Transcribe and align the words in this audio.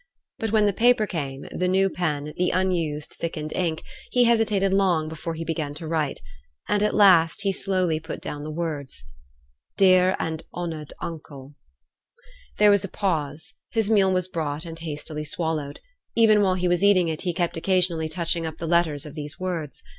But 0.39 0.51
when 0.51 0.65
the 0.65 0.73
paper 0.73 1.05
came, 1.05 1.45
the 1.51 1.67
new 1.67 1.87
pen, 1.87 2.33
the 2.35 2.49
unused 2.49 3.11
thickened 3.19 3.53
ink, 3.53 3.83
he 4.09 4.23
hesitated 4.23 4.73
long 4.73 5.07
before 5.07 5.35
he 5.35 5.45
began 5.45 5.75
to 5.75 5.87
write; 5.87 6.21
and 6.67 6.81
at 6.81 6.95
last 6.95 7.43
he 7.43 7.51
slowly 7.51 7.99
put 7.99 8.19
down 8.19 8.43
the 8.43 8.49
words, 8.49 9.05
'DEAR 9.77 10.15
AND 10.17 10.47
HONOURED 10.55 10.93
UNCLE,' 11.01 11.53
There 12.57 12.71
was 12.71 12.83
a 12.83 12.87
pause; 12.89 13.53
his 13.69 13.91
meal 13.91 14.11
was 14.11 14.27
brought 14.27 14.65
and 14.65 14.79
hastily 14.79 15.23
swallowed. 15.23 15.81
Even 16.15 16.41
while 16.41 16.55
he 16.55 16.67
was 16.67 16.83
eating 16.83 17.07
it, 17.07 17.21
he 17.21 17.31
kept 17.31 17.55
occasionally 17.55 18.09
touching 18.09 18.43
up 18.47 18.57
the 18.57 18.65
letters 18.65 19.05
of 19.05 19.13
these 19.13 19.39
words. 19.39 19.83